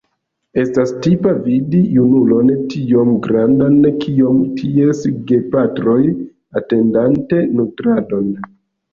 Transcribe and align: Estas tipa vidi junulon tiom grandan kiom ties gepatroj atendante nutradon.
Estas 0.59 0.91
tipa 1.05 1.31
vidi 1.47 1.81
junulon 1.97 2.47
tiom 2.71 3.11
grandan 3.27 3.75
kiom 4.05 4.39
ties 4.61 5.03
gepatroj 5.33 5.99
atendante 6.61 7.43
nutradon. 7.59 8.33